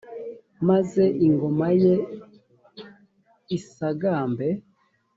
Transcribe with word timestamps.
maze 0.67 1.03
ingoma 1.27 1.67
ye 1.83 1.93
isagambe. 3.57 4.47